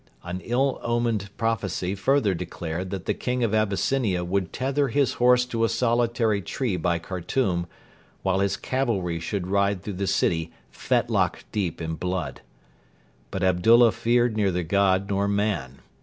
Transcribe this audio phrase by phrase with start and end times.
[0.23, 5.45] An ill omened prophecy further declared that the King of Abyssinia would tether his horse
[5.45, 7.67] to a solitary tree by Khartoum,
[8.23, 12.41] while his cavalry should ride through the city fetlock deep in blood.
[13.29, 15.81] But Abdullah feared neither God nor man.